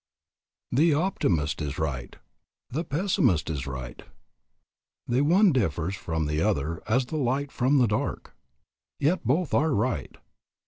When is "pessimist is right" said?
2.83-4.01